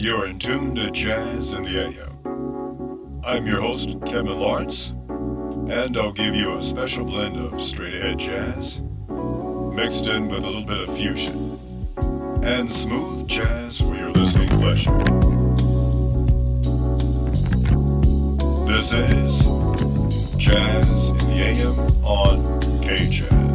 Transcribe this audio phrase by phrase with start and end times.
[0.00, 3.20] You're in tune to Jazz in the AM.
[3.22, 4.94] I'm your host, Kevin Lawrence,
[5.68, 10.46] and I'll give you a special blend of straight ahead jazz, mixed in with a
[10.46, 11.58] little bit of fusion,
[12.42, 14.90] and smooth jazz for your listening pleasure.
[18.72, 23.49] This is Jazz in the AM on K Jazz.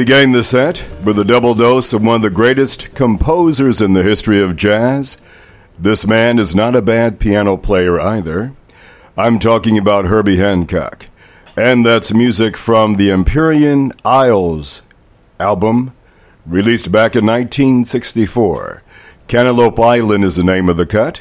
[0.00, 4.02] Began the set with a double dose of one of the greatest composers in the
[4.02, 5.18] history of jazz.
[5.78, 8.54] This man is not a bad piano player either.
[9.14, 11.04] I'm talking about Herbie Hancock.
[11.54, 14.80] And that's music from the Empyrean Isles
[15.38, 15.92] album,
[16.46, 18.82] released back in 1964.
[19.28, 21.20] Cantaloupe Island is the name of the cut.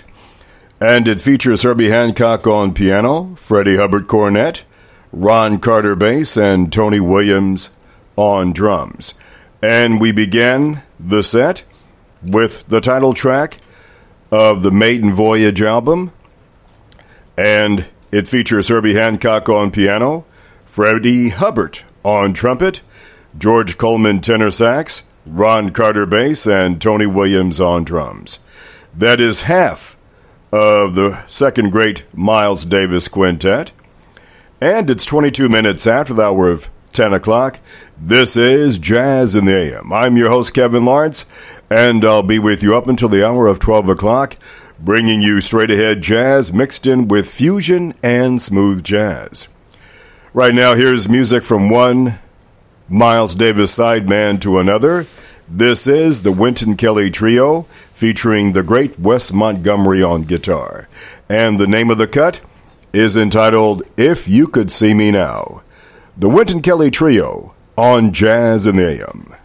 [0.79, 4.63] And it features Herbie Hancock on piano, Freddie Hubbard cornet,
[5.12, 7.71] Ron Carter bass, and Tony Williams
[8.19, 9.13] on drums.
[9.61, 11.63] And we began the set
[12.21, 13.59] with the title track
[14.29, 16.11] of the Maiden Voyage album.
[17.38, 20.25] And it features Herbie Hancock on piano,
[20.65, 22.81] Freddie Hubbard on trumpet,
[23.38, 28.39] George Coleman tenor sax, Ron Carter bass, and Tony Williams on drums.
[28.93, 29.95] That is half
[30.51, 33.71] of the second great Miles Davis quintet.
[34.59, 36.69] And it's 22 minutes after the hour of
[37.00, 37.60] 10 o'clock.
[37.98, 39.94] This is Jazz in the AM.
[39.94, 41.25] I'm your host, Kevin Lawrence,
[41.70, 44.36] and I'll be with you up until the hour of 12 o'clock,
[44.77, 49.48] bringing you straight ahead jazz mixed in with fusion and smooth jazz.
[50.34, 52.20] Right now, here's music from one
[52.89, 55.06] Miles Davis sideman to another.
[55.48, 57.62] This is the Wynton Kelly Trio
[57.94, 60.89] featuring the great Wes Montgomery on guitar.
[61.29, 62.41] And the name of the cut
[62.91, 65.62] is entitled If You Could See Me Now.
[66.19, 69.38] The Wynton Kelly Trio on Jazz in the AM.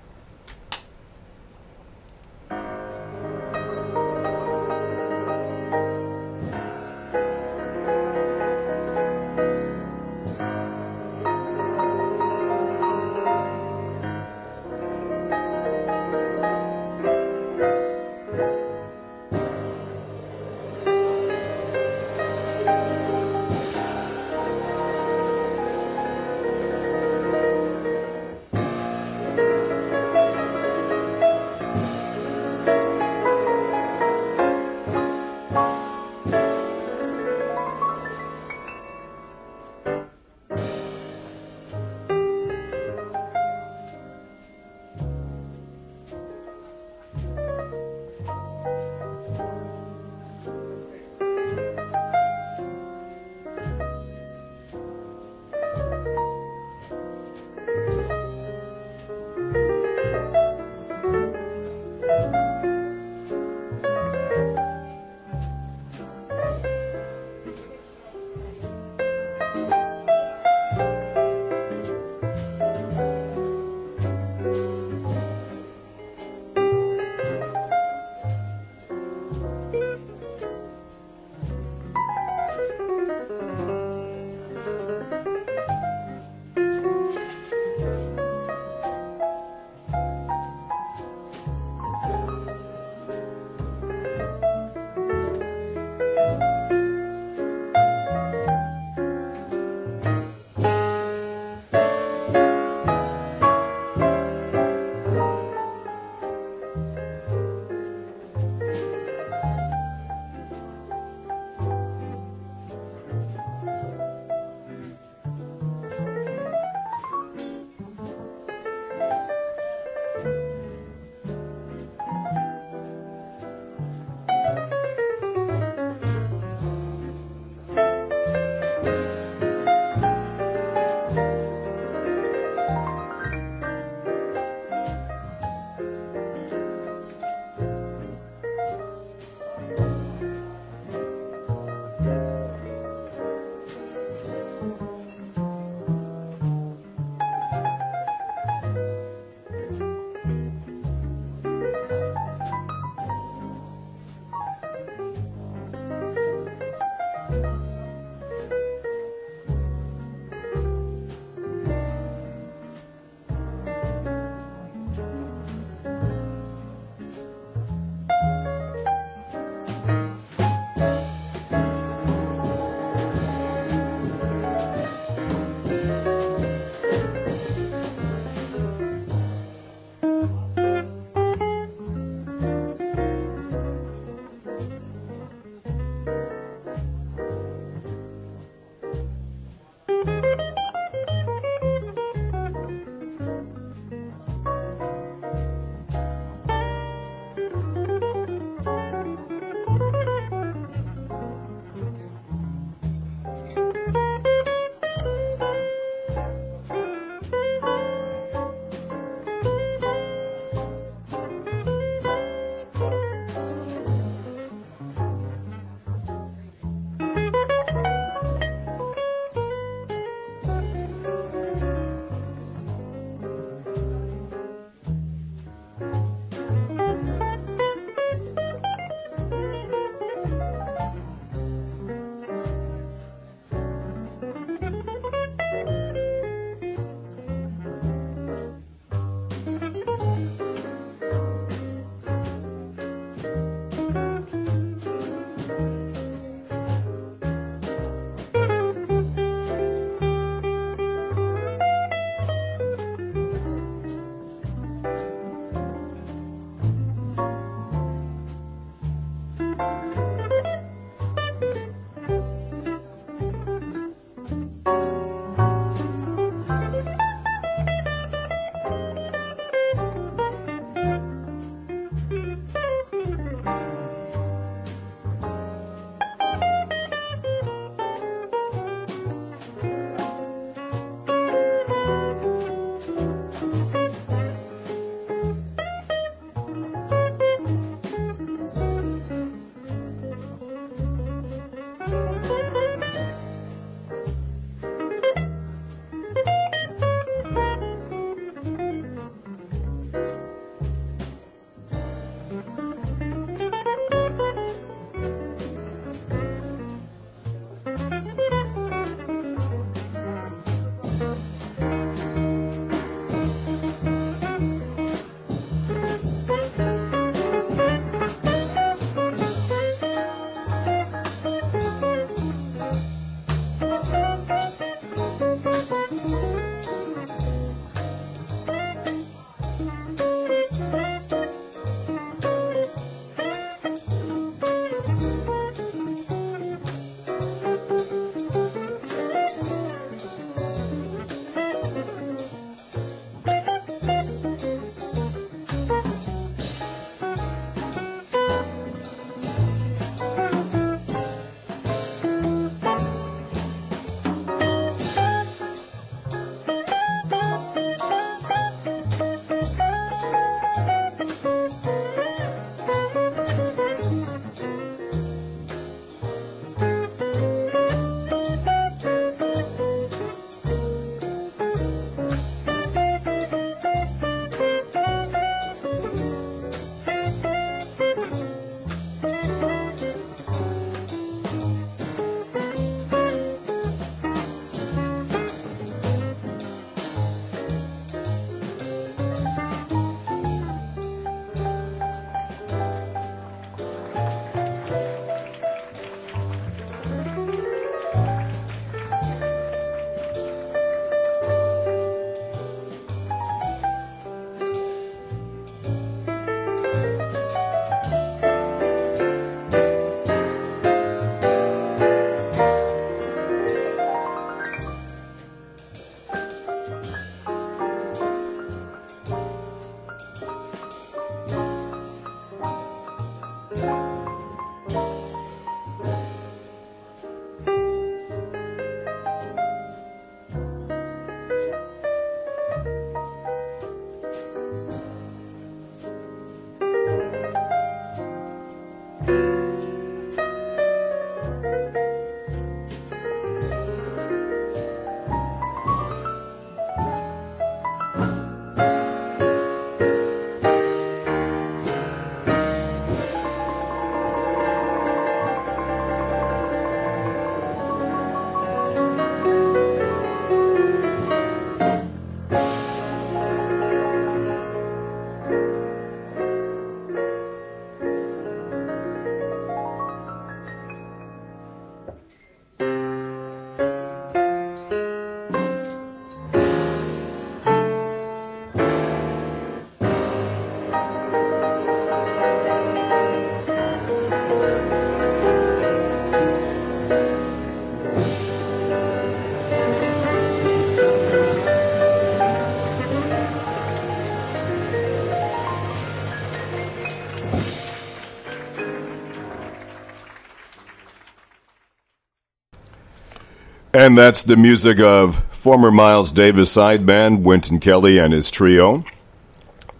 [503.74, 508.84] And that's the music of former Miles Davis side band Wynton Kelly and his trio,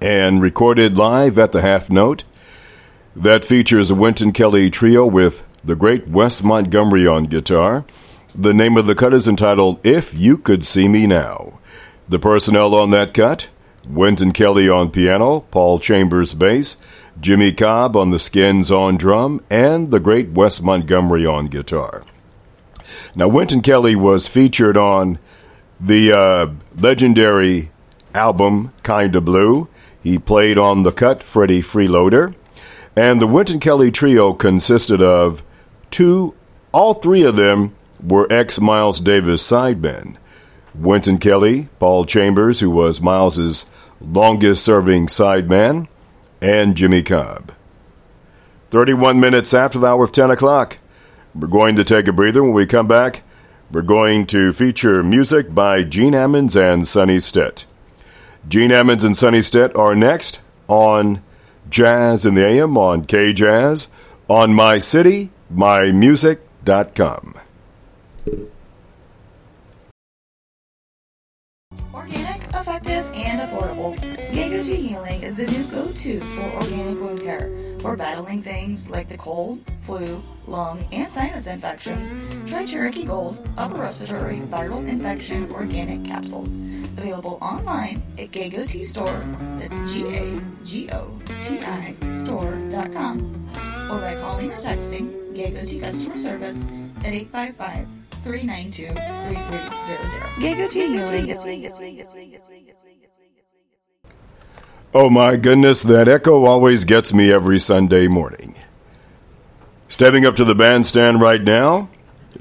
[0.03, 2.25] and recorded live at the Half Note.
[3.15, 7.85] That features a Wynton Kelly trio with the great Wes Montgomery on guitar.
[8.35, 11.61] The name of the cut is entitled If You Could See Me Now.
[12.09, 13.47] The personnel on that cut
[13.89, 16.79] Wynton Kelly on piano, Paul Chambers bass,
[17.21, 22.03] Jimmy Cobb on the skins on drum, and the great Wes Montgomery on guitar.
[23.17, 25.19] Now, Wynton Kelly was featured on
[25.79, 27.71] the uh, legendary
[28.15, 29.69] album Kinda Blue.
[30.03, 32.35] He played on the cut Freddie Freeloader.
[32.97, 35.43] And the Wynton Kelly trio consisted of
[35.91, 36.35] two,
[36.73, 40.17] all three of them were ex Miles Davis sidemen.
[40.75, 43.67] Wynton Kelly, Paul Chambers, who was Miles's
[44.01, 45.89] longest serving sideman,
[46.41, 47.53] and Jimmy Cobb.
[48.71, 50.79] 31 minutes after the hour of 10 o'clock.
[51.35, 52.43] We're going to take a breather.
[52.43, 53.23] When we come back,
[53.71, 57.65] we're going to feature music by Gene Ammons and Sonny Stitt.
[58.47, 61.23] Gene Ammons and Sonny Stitt are next on
[61.69, 63.89] Jazz in the AM on KJazz
[64.29, 67.35] on My City, MyMusic.com.
[71.93, 73.99] Organic, effective, and affordable.
[74.31, 77.51] Gagoti Healing is the new go-to for organic wound care.
[77.85, 82.17] For battling things like the cold, flu, lung, and sinus infections,
[82.49, 86.61] try Cherokee Gold Upper Respiratory Viral Infection Organic Capsules.
[86.97, 89.23] Available online at Gagoti Store,
[89.61, 91.95] that's G-A-G-O-T-I
[92.25, 93.51] store.com,
[93.91, 96.67] or by calling or texting Gagoti Customer Service
[97.05, 97.87] at 855
[98.23, 99.61] 392 3300.
[100.41, 101.29] Gagoti Healing.
[104.97, 108.55] Oh my goodness, that echo always gets me every Sunday morning.
[109.89, 111.89] Stepping up to the bandstand right now,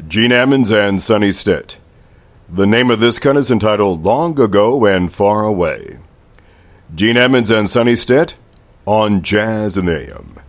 [0.08, 1.78] Gene Ammons and Sonny Stitt.
[2.48, 5.98] The name of this cut is entitled Long Ago and Far Away.
[6.94, 8.36] Gene Ammons and Sonny Stitt
[8.86, 10.40] on Jazz in AM.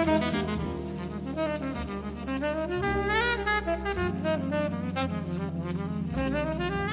[6.71, 6.86] you.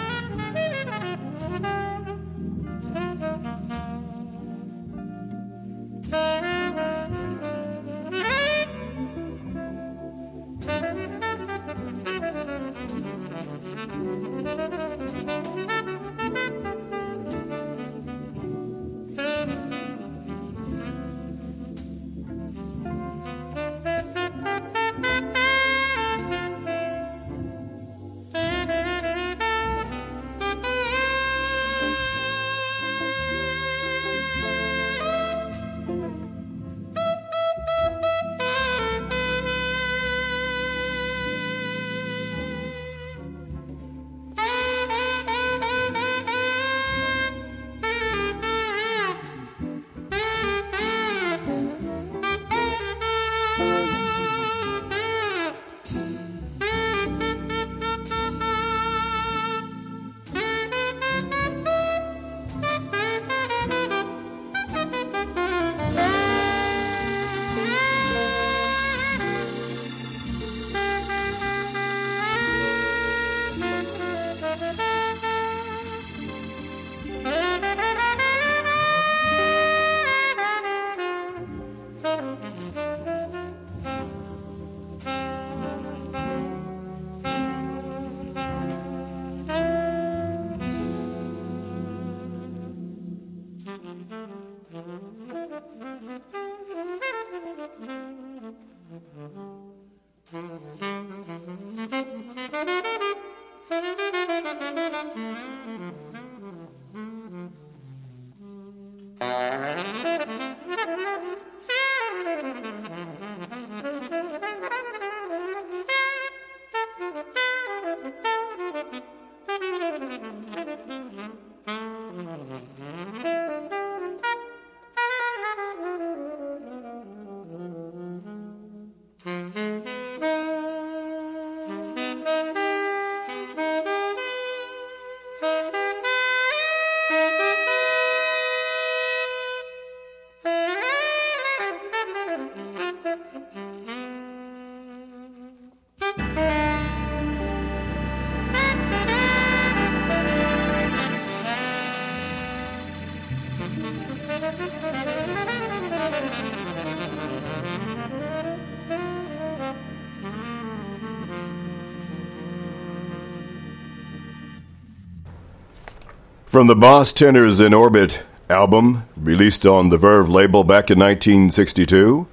[166.54, 172.28] From the Boss Tenors in Orbit album, released on the Verve label back in 1962,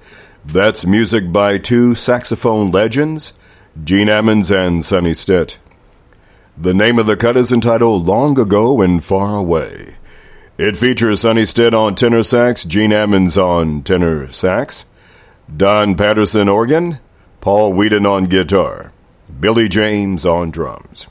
[0.45, 3.33] that's music by two saxophone legends,
[3.83, 5.57] Gene Ammons and Sonny Stitt.
[6.55, 9.95] The name of the cut is entitled Long Ago and Far Away.
[10.55, 14.85] It features Sonny Stitt on tenor sax, Gene Ammons on tenor sax,
[15.57, 16.99] Don Patterson organ,
[17.39, 18.91] Paul Weeden on guitar,
[19.39, 21.07] Billy James on drums.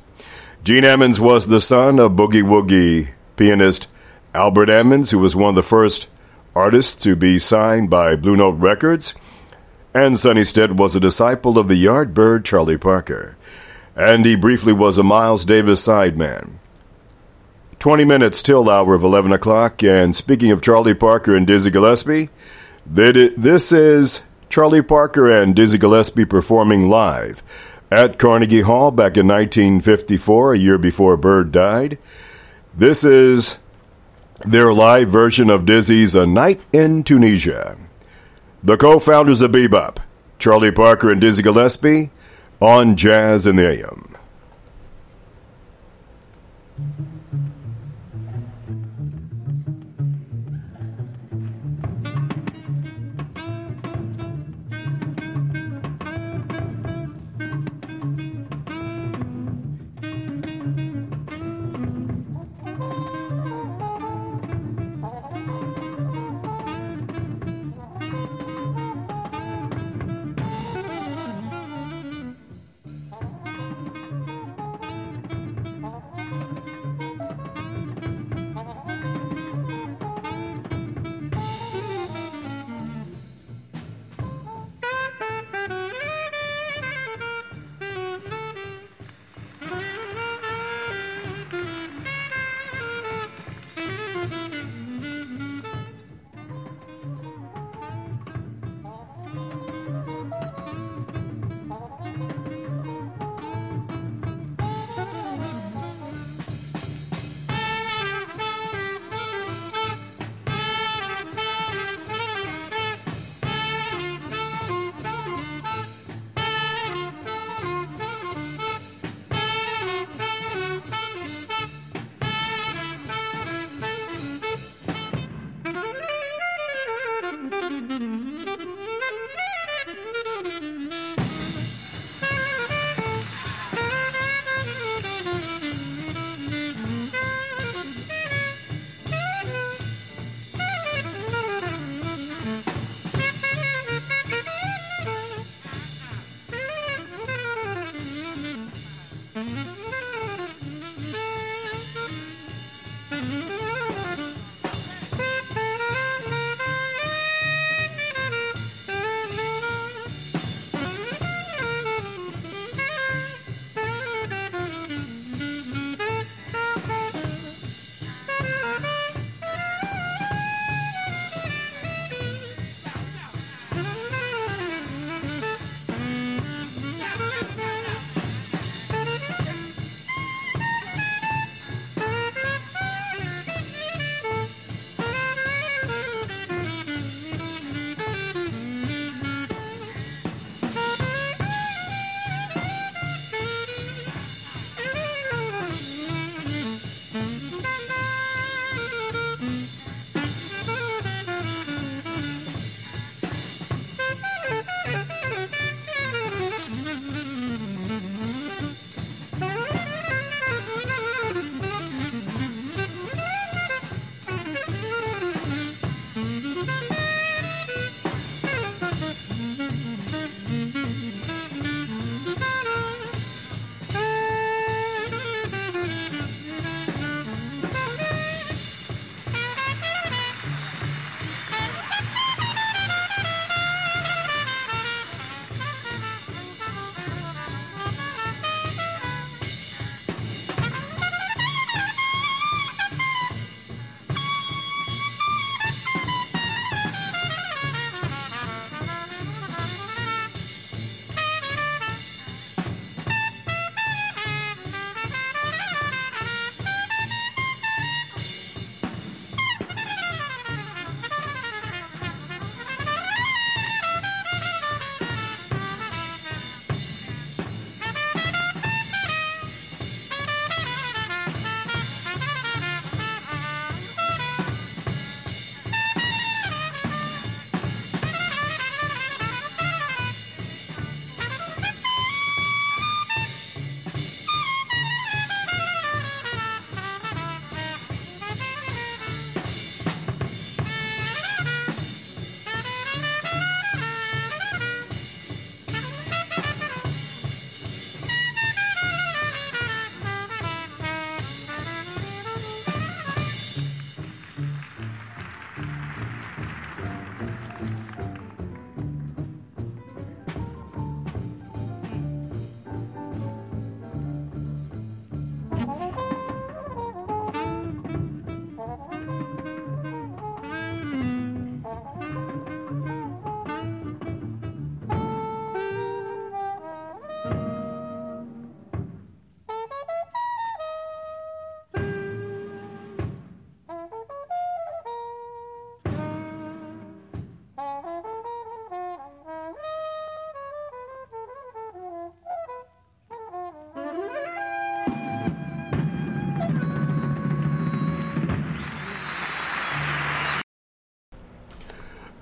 [0.63, 3.89] Gene Ammons was the son of boogie woogie pianist
[4.35, 6.07] Albert Ammons, who was one of the first
[6.55, 9.15] artists to be signed by Blue Note Records,
[9.95, 13.39] and Sonny Stitt was a disciple of the Yardbird Charlie Parker,
[13.97, 16.57] and he briefly was a Miles Davis sideman.
[17.79, 19.83] 20 minutes till hour of 11 o'clock.
[19.83, 22.29] And speaking of Charlie Parker and Dizzy Gillespie,
[22.85, 27.43] this is Charlie Parker and Dizzy Gillespie performing live
[27.91, 31.99] at Carnegie Hall back in 1954, a year before Bird died.
[32.75, 33.59] This is
[34.45, 37.77] their live version of Dizzy's A Night in Tunisia.
[38.63, 39.99] The co founders of Bebop,
[40.39, 42.11] Charlie Parker and Dizzy Gillespie,
[42.61, 44.17] on Jazz in the AM.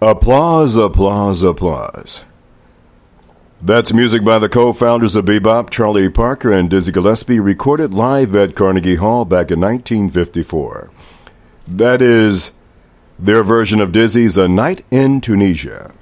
[0.08, 2.24] Applause, applause, applause.
[3.60, 8.34] That's music by the co founders of Bebop, Charlie Parker and Dizzy Gillespie, recorded live
[8.34, 10.90] at Carnegie Hall back in 1954.
[11.66, 12.52] That is
[13.18, 15.92] their version of Dizzy's A Night in Tunisia.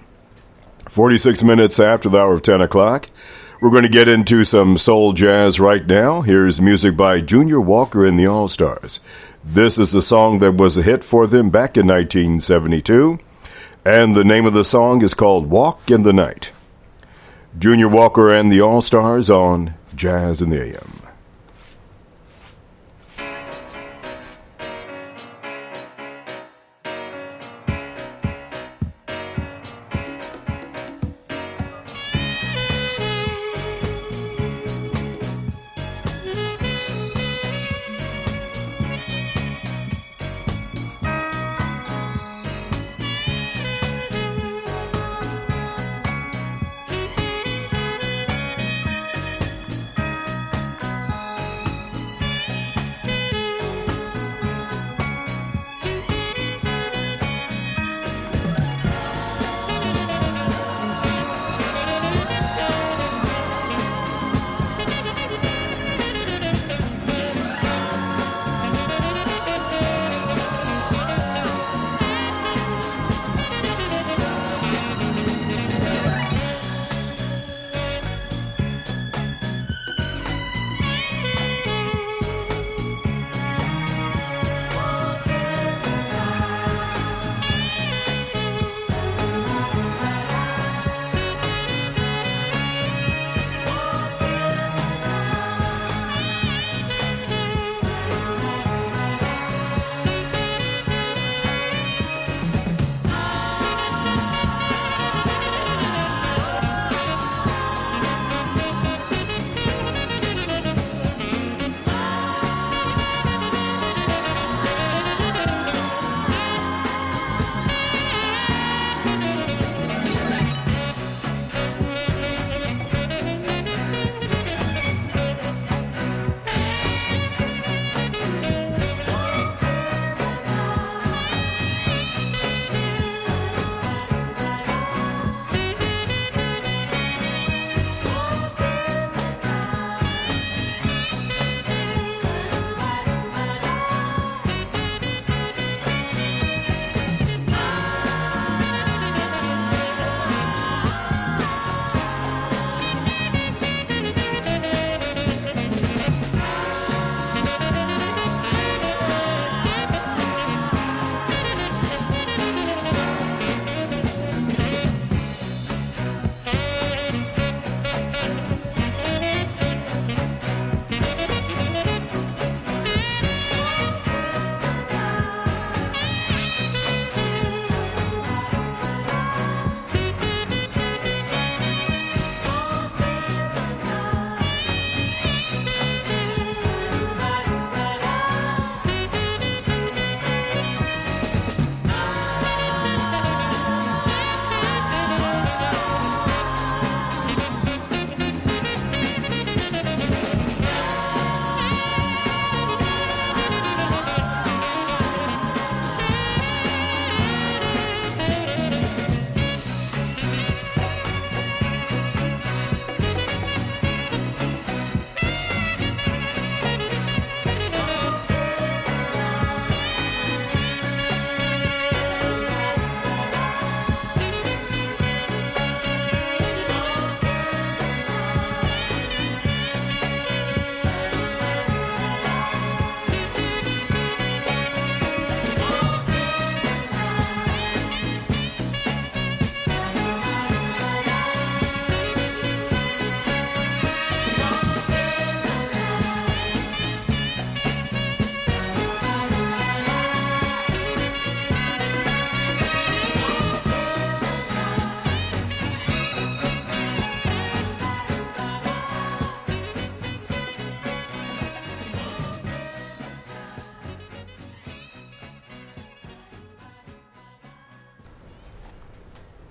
[0.88, 3.10] 46 minutes after the hour of 10 o'clock.
[3.60, 6.20] We're going to get into some soul jazz right now.
[6.20, 9.00] Here's music by Junior Walker and the All Stars.
[9.42, 13.18] This is a song that was a hit for them back in 1972,
[13.86, 16.50] and the name of the song is called Walk in the Night.
[17.56, 20.95] Junior Walker and the All Stars on Jazz in the AM.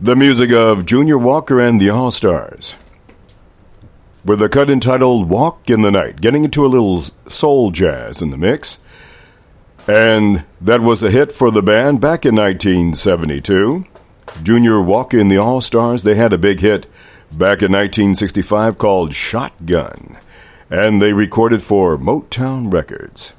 [0.06, 2.76] The music of Junior Walker and the All Stars.
[4.24, 8.30] With a cut entitled Walk in the Night, getting into a little soul jazz in
[8.30, 8.78] the mix.
[9.88, 13.86] And that was a hit for the band back in 1972.
[14.44, 16.84] Junior Walker and the All Stars, they had a big hit
[17.32, 20.20] back in 1965 called Shotgun,
[20.70, 23.34] and they recorded for Motown Records.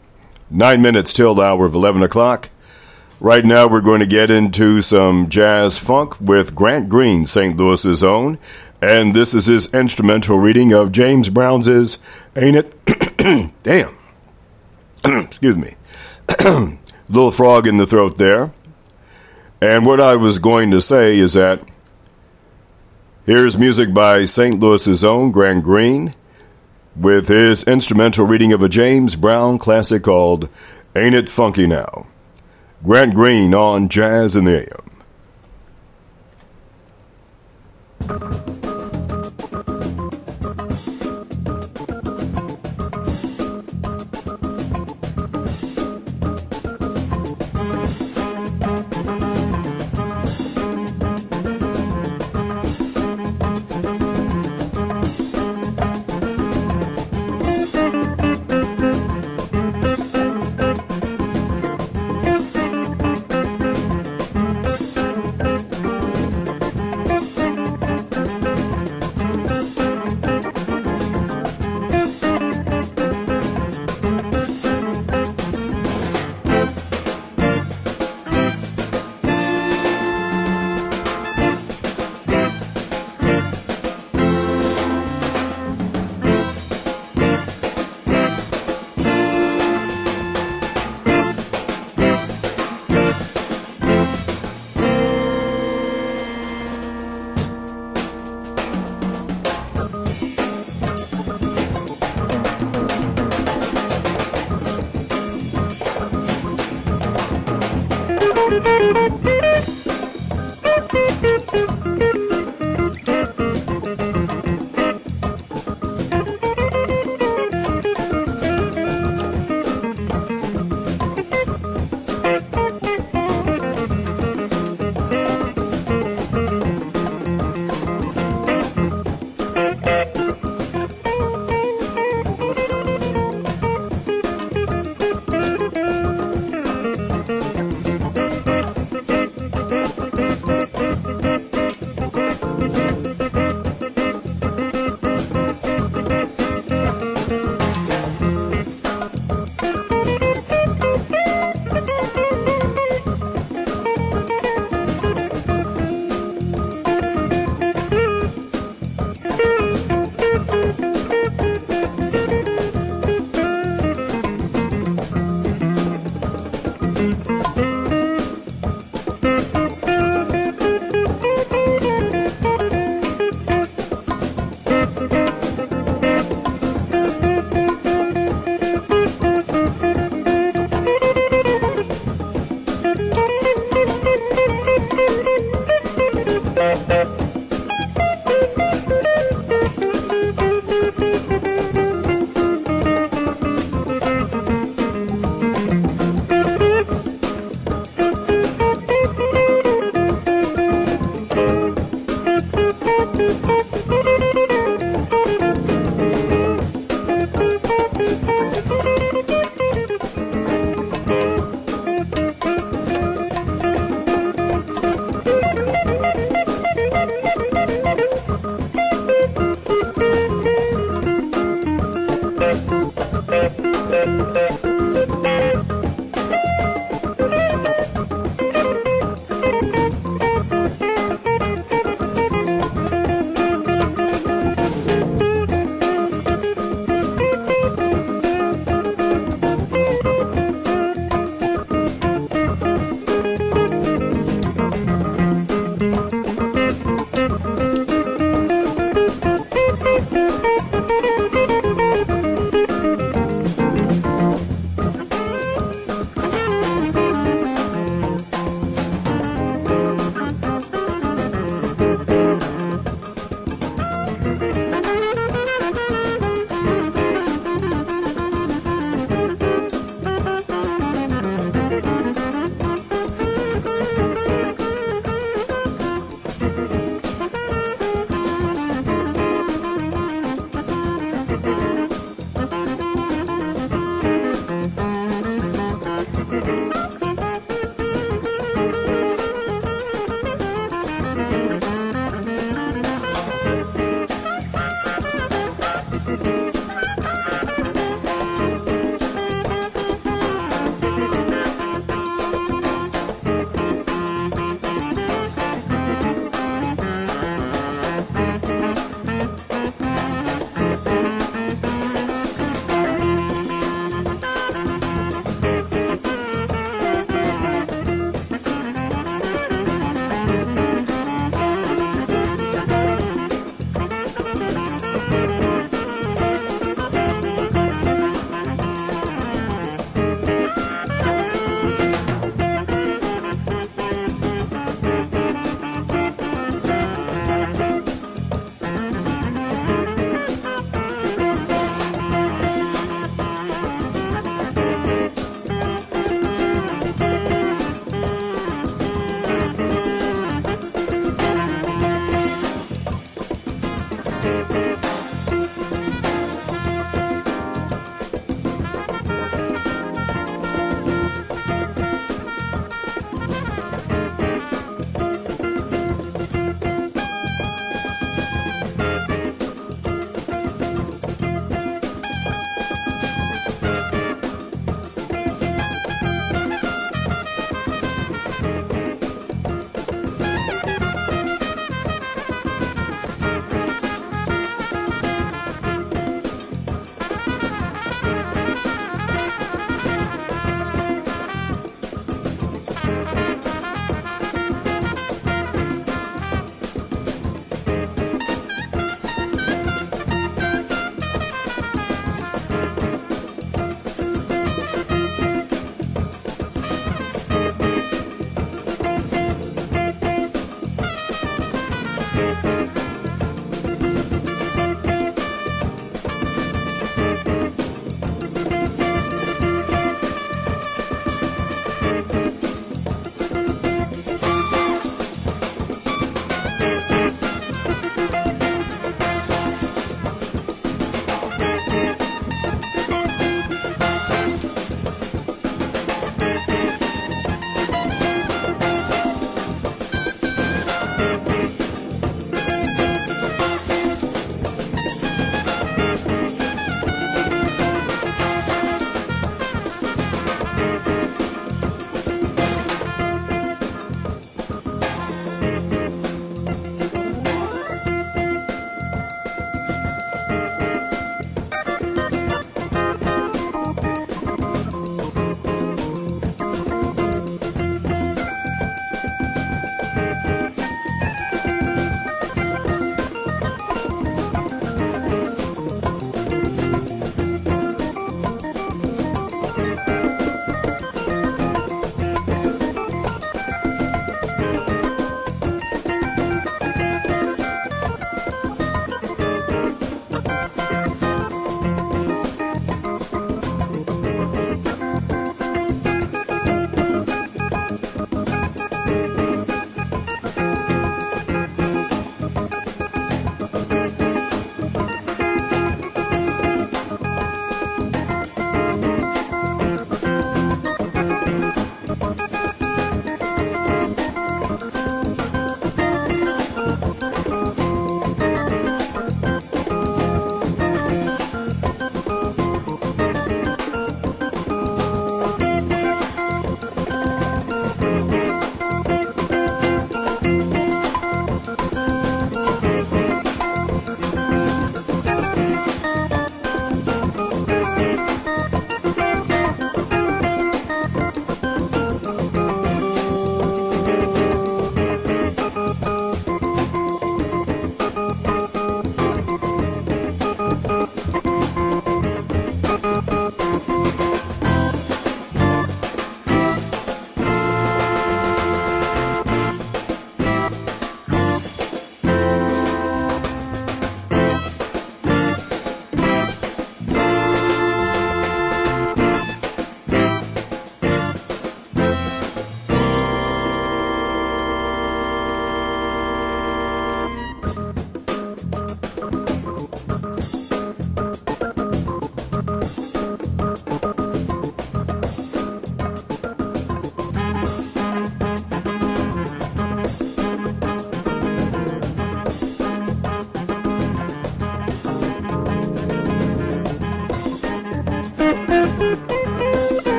[0.50, 2.50] Nine minutes till the hour of 11 o'clock.
[3.18, 7.56] Right now, we're going to get into some jazz funk with Grant Green, St.
[7.56, 8.38] Louis's own,
[8.82, 11.66] and this is his instrumental reading of James Brown's
[12.36, 13.52] Ain't It?
[13.62, 13.96] Damn.
[15.04, 15.76] Excuse me.
[17.08, 18.52] Little frog in the throat there.
[19.62, 21.62] And what I was going to say is that
[23.24, 24.60] here's music by St.
[24.60, 26.14] Louis's own Grant Green
[26.94, 30.50] with his instrumental reading of a James Brown classic called
[30.94, 32.08] Ain't It Funky Now?
[32.82, 34.68] Grant Green on Jazz in the
[38.08, 38.55] AM.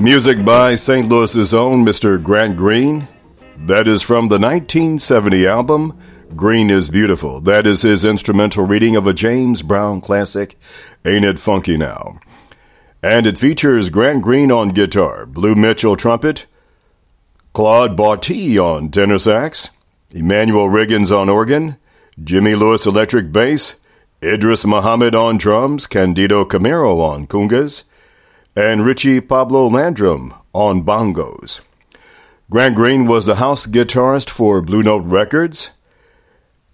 [0.00, 1.08] Music by St.
[1.08, 2.22] Louis's own Mr.
[2.22, 3.08] Grant Green.
[3.56, 5.98] That is from the 1970 album
[6.36, 7.40] Green is Beautiful.
[7.40, 10.56] That is his instrumental reading of a James Brown classic,
[11.04, 12.20] Ain't It Funky Now?
[13.02, 16.46] And it features Grant Green on guitar, Blue Mitchell trumpet,
[17.52, 19.70] Claude Bartee on tenor sax,
[20.12, 21.76] Emmanuel Riggins on organ,
[22.22, 23.76] Jimmy Lewis electric bass,
[24.22, 27.82] Idris Muhammad on drums, Candido Camero on congas,
[28.58, 31.60] and Richie Pablo Landrum on bongos.
[32.50, 35.70] Grant Green was the house guitarist for Blue Note Records,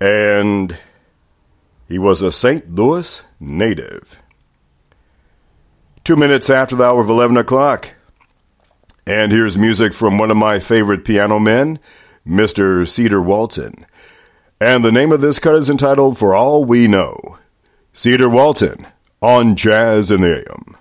[0.01, 0.78] and
[1.87, 2.74] he was a St.
[2.74, 4.16] Louis native.
[6.05, 7.91] Two minutes after the hour of 11 o'clock,
[9.07, 11.78] and here's music from one of my favorite piano men,
[12.26, 12.89] Mr.
[12.89, 13.85] Cedar Walton.
[14.59, 17.39] And the name of this cut is entitled For All We Know.
[17.93, 18.87] Cedar Walton
[19.20, 20.78] on Jazz in the AM.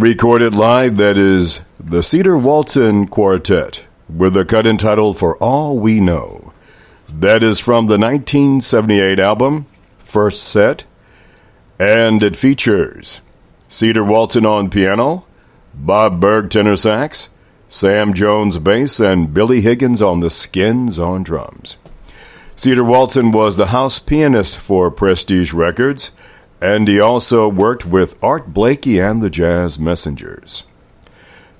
[0.00, 6.00] Recorded live, that is the Cedar Walton Quartet with a cut entitled For All We
[6.00, 6.54] Know.
[7.06, 9.66] That is from the 1978 album,
[9.98, 10.84] First Set,
[11.78, 13.20] and it features
[13.68, 15.26] Cedar Walton on piano,
[15.74, 17.28] Bob Berg tenor sax,
[17.68, 21.76] Sam Jones bass, and Billy Higgins on the skins on drums.
[22.56, 26.10] Cedar Walton was the house pianist for Prestige Records,
[26.60, 30.64] and he also worked with Art Blakey and the Jazz Messengers.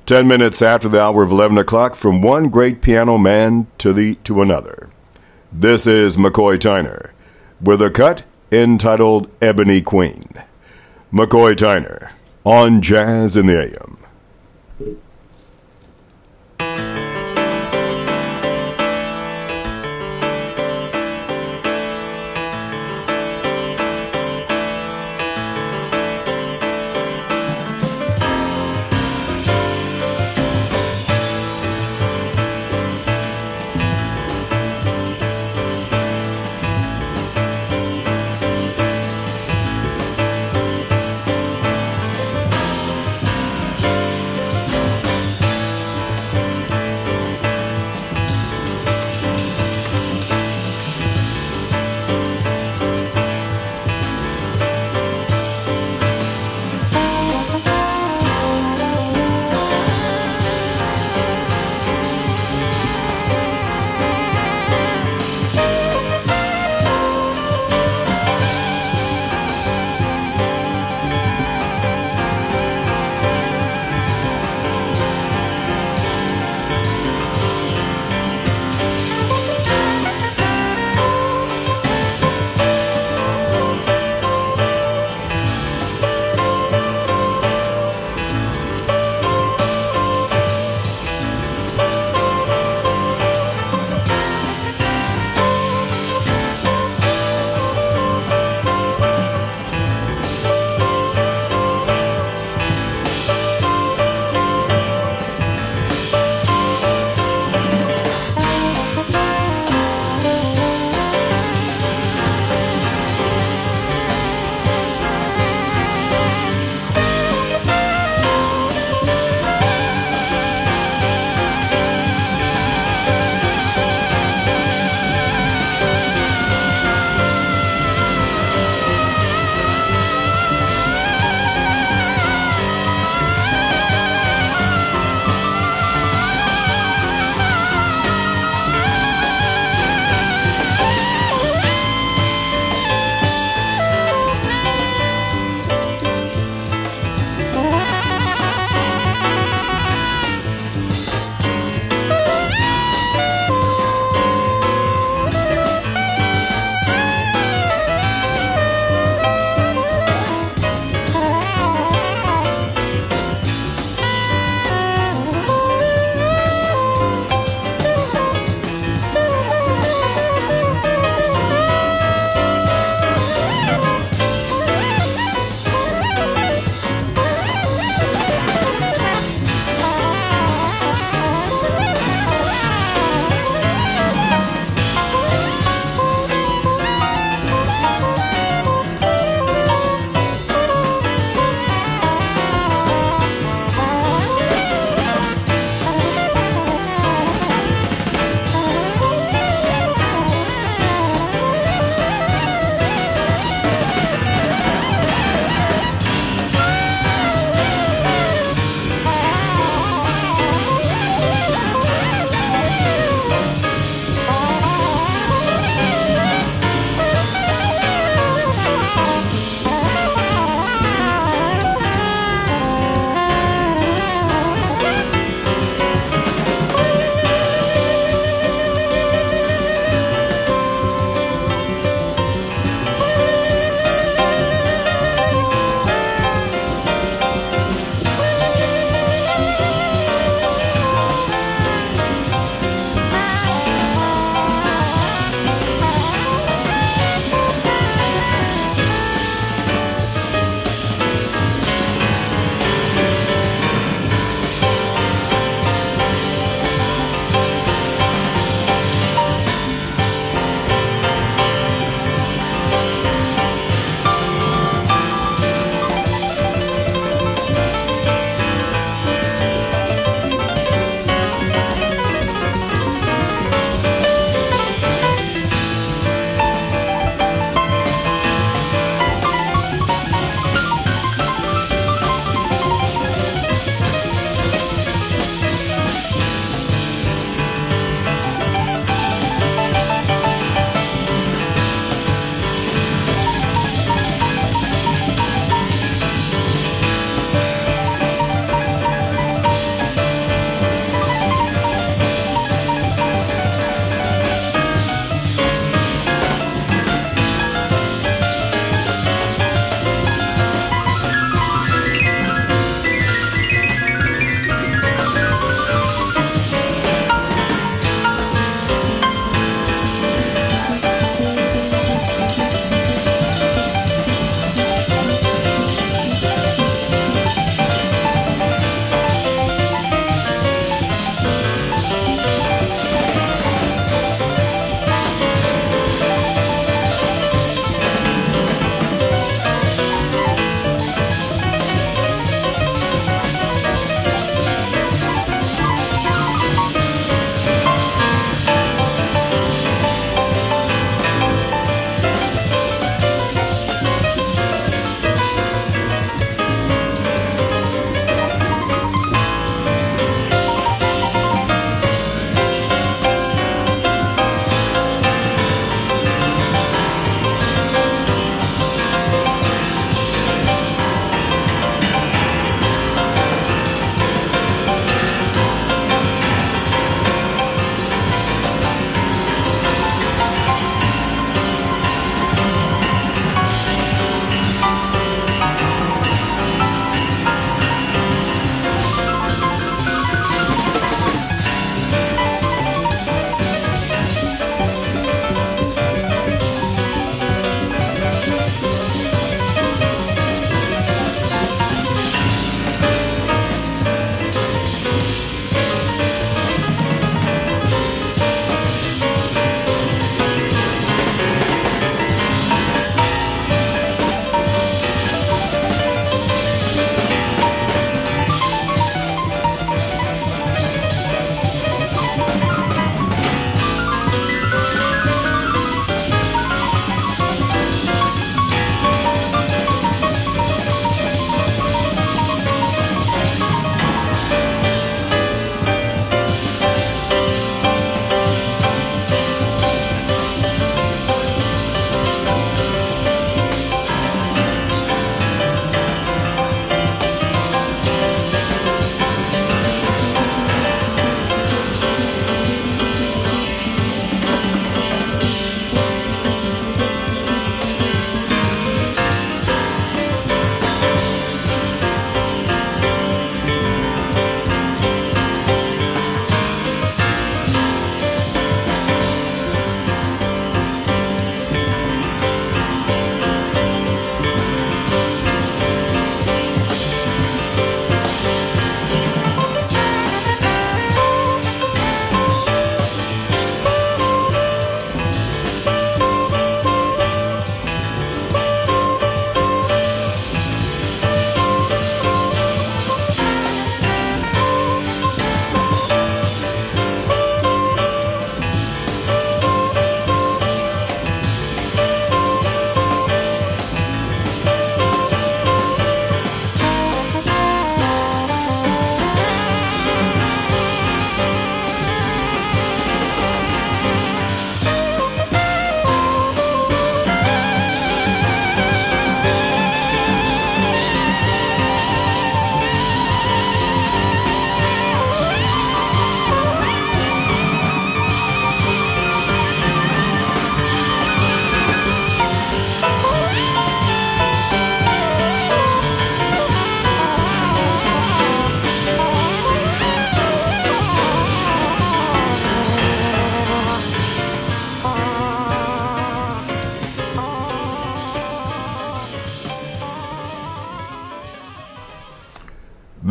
[0.07, 4.17] Ten minutes after the hour of 11 o'clock, from one great piano man to, the,
[4.25, 4.91] to another.
[5.53, 7.11] This is McCoy Tyner
[7.61, 10.29] with a cut entitled Ebony Queen.
[11.13, 12.13] McCoy Tyner
[12.45, 14.00] on Jazz in the AM.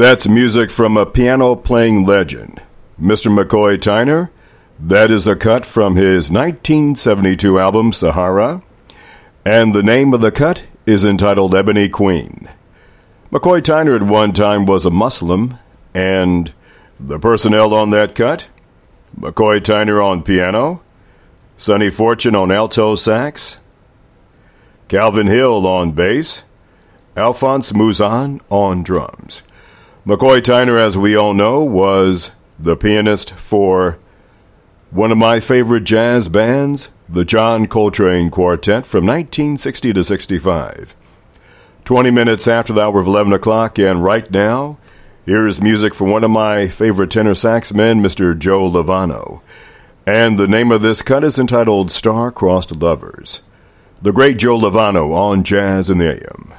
[0.09, 2.63] That's music from a piano playing legend,
[2.99, 3.31] Mr.
[3.31, 4.31] McCoy Tyner.
[4.79, 8.63] That is a cut from his 1972 album Sahara,
[9.45, 12.49] and the name of the cut is entitled Ebony Queen.
[13.31, 15.59] McCoy Tyner at one time was a Muslim,
[15.93, 16.53] and
[16.99, 18.47] the personnel on that cut
[19.15, 20.81] McCoy Tyner on piano,
[21.55, 23.59] Sonny Fortune on alto sax,
[24.87, 26.41] Calvin Hill on bass,
[27.15, 29.43] Alphonse Mouzon on drums.
[30.07, 33.99] McCoy Tyner, as we all know, was the pianist for
[34.91, 40.95] one of my favorite jazz bands, the John Coltrane Quartet from 1960 to 65.
[41.83, 44.77] 20 minutes after the hour of 11 o'clock, and right now,
[45.25, 48.37] here is music from one of my favorite tenor sax men, Mr.
[48.39, 49.41] Joe Lovano.
[50.05, 53.41] And the name of this cut is entitled Star-Crossed Lovers.
[54.01, 56.53] The great Joe Lovano on Jazz in the AM.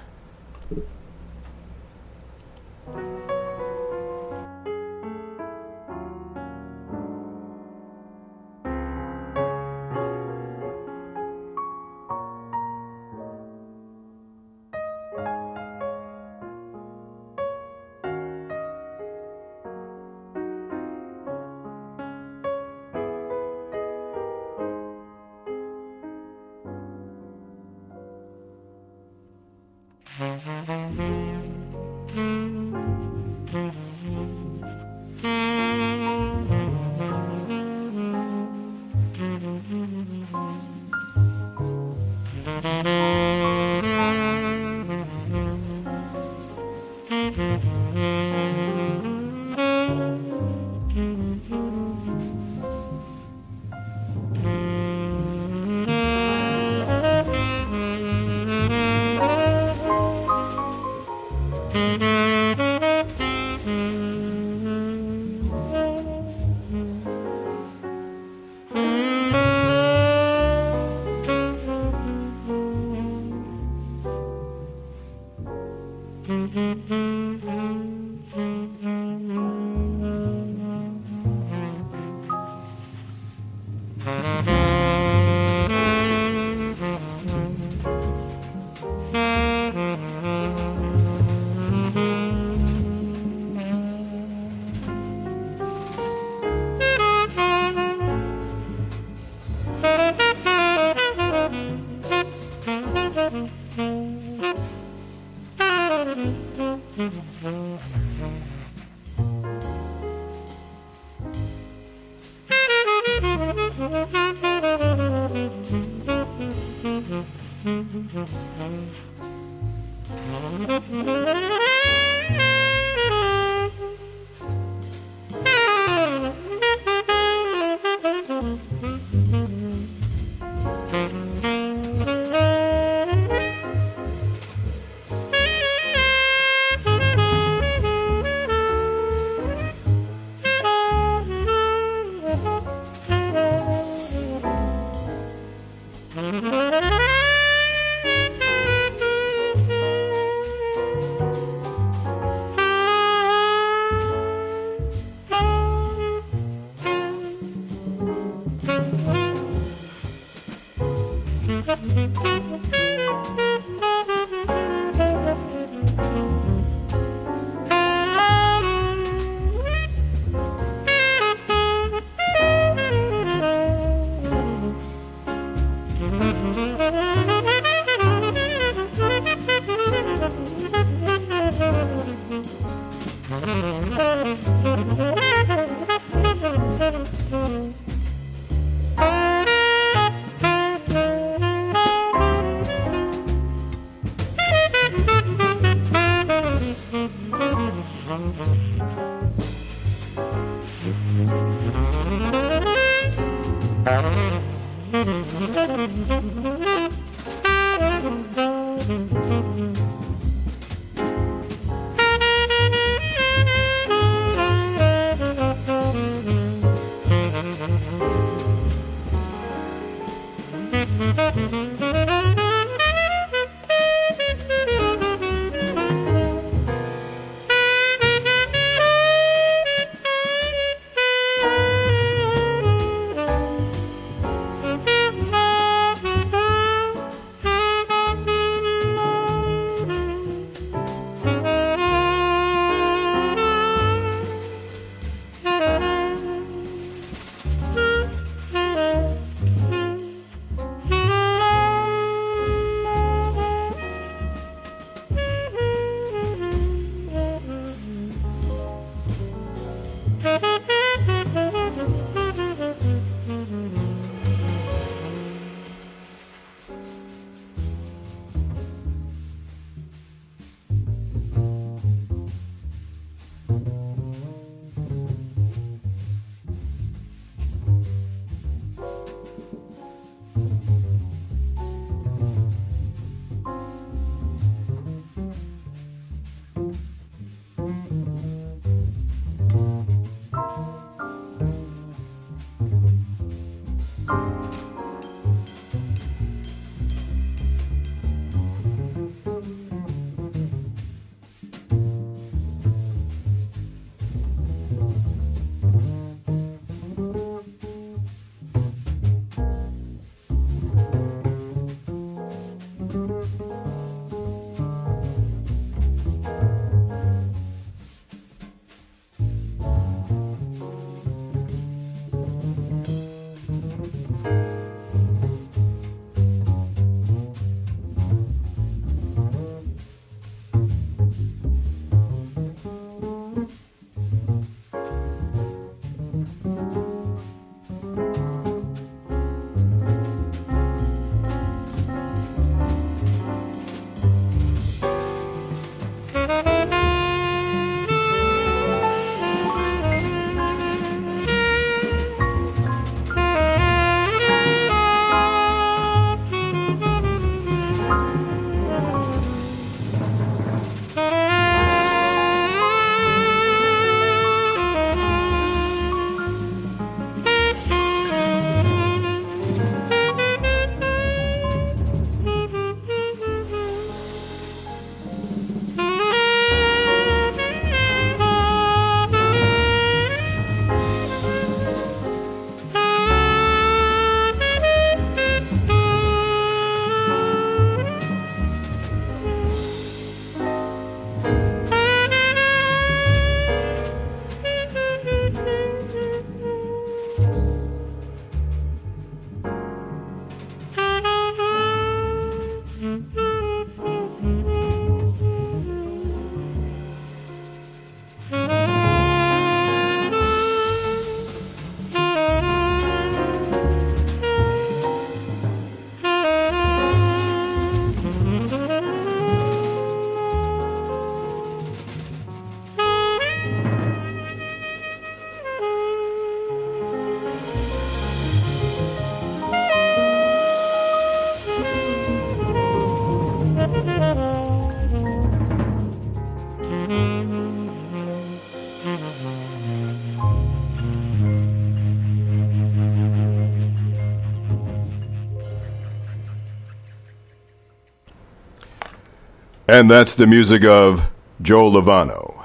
[449.71, 451.09] And that's the music of
[451.41, 452.45] Joe Lovano.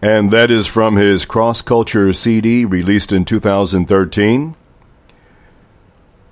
[0.00, 4.54] And that is from his Cross Culture CD released in 2013.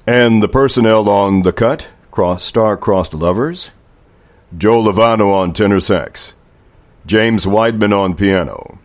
[0.07, 3.73] And the personnel on The Cut, cross, Star-Crossed Lovers,
[4.57, 6.35] Joe Lovano on tenor sax,
[7.05, 8.79] James Weidman on piano,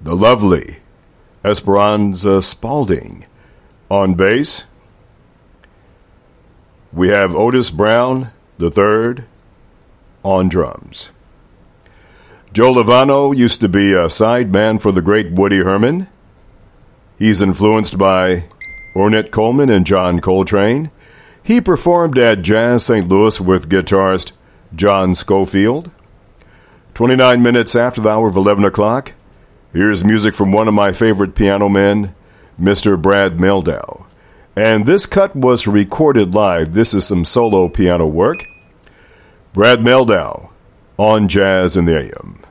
[0.00, 0.76] the lovely
[1.44, 3.26] Esperanza Spalding
[3.90, 4.62] on bass.
[6.92, 9.24] We have Otis Brown the third
[10.28, 11.08] on drums.
[12.52, 16.06] Joe Lovano used to be a sideman for the great Woody Herman.
[17.18, 18.44] He's influenced by
[18.94, 20.90] Ornette Coleman and John Coltrane.
[21.42, 23.08] He performed at Jazz St.
[23.08, 24.32] Louis with guitarist
[24.74, 25.90] John Scofield.
[26.92, 29.14] 29 minutes after the hour of 11 o'clock,
[29.72, 32.14] here's music from one of my favorite piano men,
[32.60, 33.00] Mr.
[33.00, 34.04] Brad Mehldau.
[34.54, 36.74] And this cut was recorded live.
[36.74, 38.46] This is some solo piano work.
[39.58, 40.50] Brad Mehldau
[40.98, 42.47] on Jazz in the AM.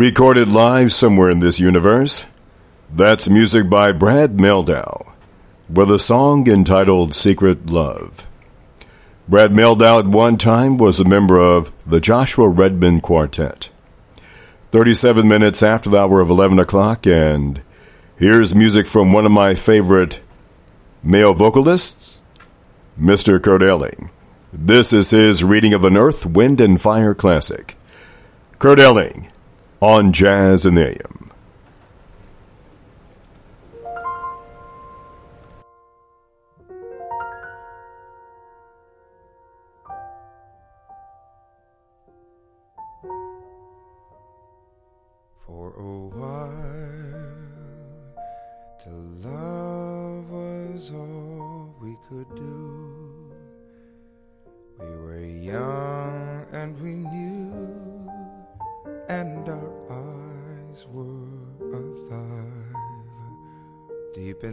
[0.00, 2.24] Recorded live somewhere in this universe.
[2.90, 5.12] That's music by Brad Mehldau
[5.68, 8.26] with a song entitled Secret Love.
[9.28, 13.68] Brad Mehldau at one time was a member of the Joshua Redman Quartet.
[14.70, 17.60] 37 minutes after the hour of 11 o'clock, and
[18.16, 20.20] here's music from one of my favorite
[21.02, 22.20] male vocalists,
[22.98, 23.38] Mr.
[23.38, 24.10] Kurt Elling.
[24.50, 27.76] This is his reading of an Earth, Wind, and Fire classic.
[28.58, 29.29] Kurt Elling
[29.80, 31.19] on Jazz in the AM.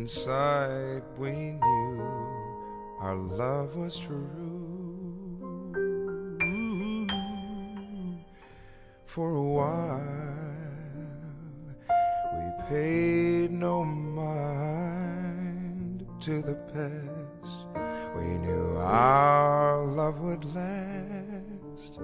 [0.08, 2.02] Inside, we knew
[3.02, 4.30] our love was true.
[9.06, 10.00] For a while,
[12.38, 14.46] we paid no mind
[16.22, 17.66] to the past.
[18.16, 22.00] We knew our love would last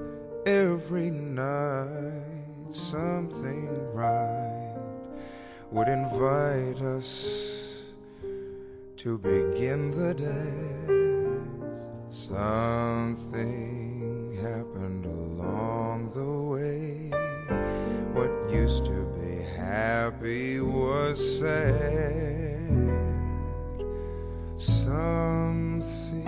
[0.45, 2.67] every night.
[2.67, 4.75] Something right
[5.71, 7.52] would invite us
[9.03, 11.49] to begin the dance.
[12.30, 13.51] Something
[14.41, 17.11] happened along the way.
[18.13, 22.63] What used to be happy was sad.
[24.55, 26.25] Something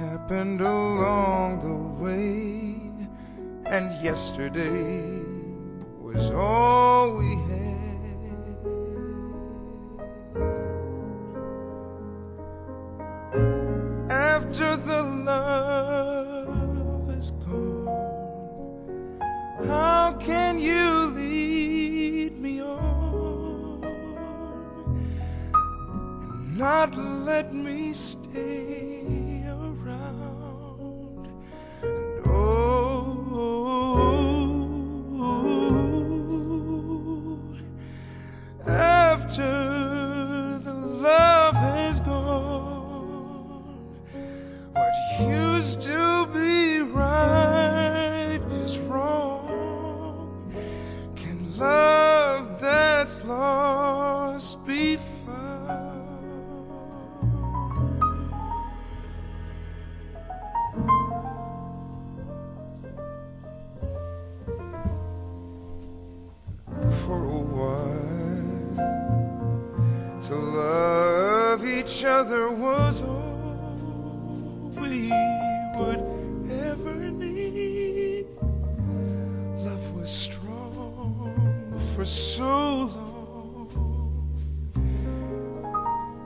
[0.00, 2.80] happened along the way,
[3.64, 5.22] and yesterday
[6.00, 7.57] was all we had.
[14.48, 19.20] After the love is gone,
[19.66, 23.84] how can you lead me on
[24.94, 29.27] and not let me stay
[75.78, 76.00] would
[76.50, 78.26] ever need.
[79.58, 83.68] Love was strong for so long.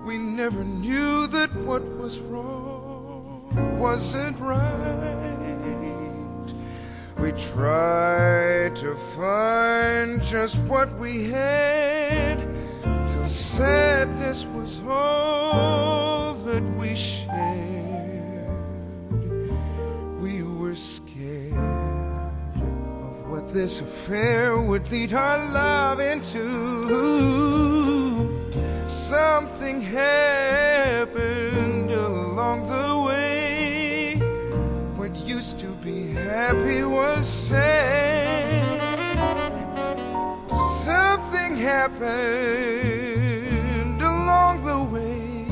[0.07, 4.63] We never knew that what was wrong wasn't right.
[7.19, 12.39] We tried to find just what we had
[13.09, 17.52] till sadness was all that we shared.
[23.53, 26.41] This affair would lead our love into.
[28.87, 31.31] Something happened
[31.91, 34.17] along the way.
[34.97, 38.81] What used to be happy was sad.
[40.83, 42.01] Something happened
[44.01, 45.47] along the way.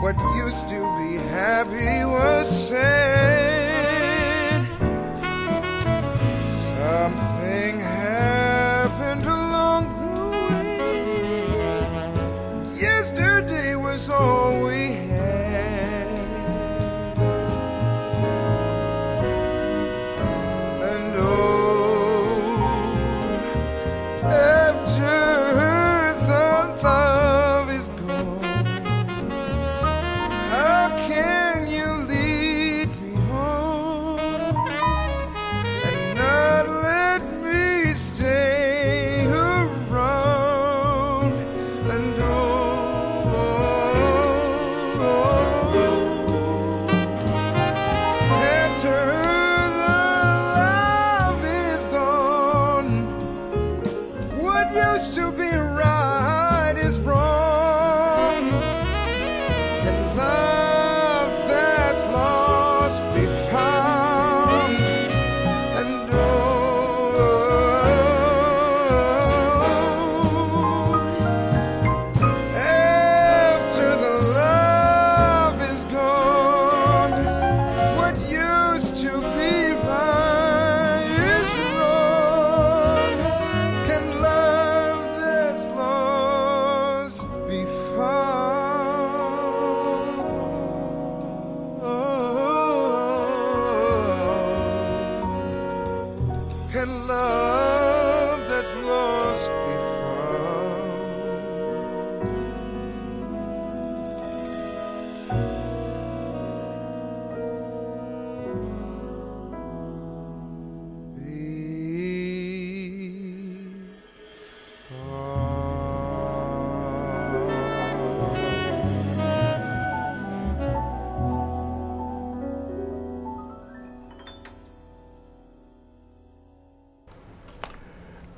[0.00, 3.59] What used to be happy was sad.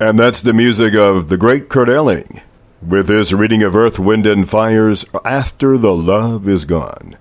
[0.02, 2.40] And that's the music of the great Kurt Elling
[2.84, 7.16] with his reading of Earth, Wind, and Fire's After the Love Is Gone.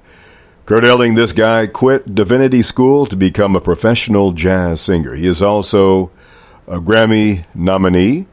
[0.65, 5.13] Kurt Elling, this guy, quit Divinity School to become a professional jazz singer.
[5.13, 6.09] He is also
[6.65, 8.25] a Grammy nominee.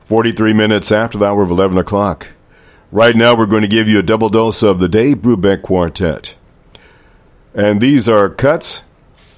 [0.00, 2.30] 43 minutes after the hour of 11 o'clock.
[2.90, 6.34] Right now, we're going to give you a double dose of the Dave Brubeck Quartet.
[7.54, 8.82] And these are cuts.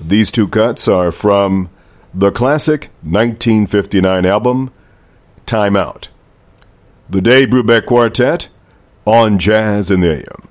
[0.00, 1.68] These two cuts are from
[2.14, 4.70] the classic 1959 album,
[5.46, 6.08] Time Out.
[7.08, 8.48] The Dave Brubeck Quartet
[9.04, 10.41] on Jazz in the AM.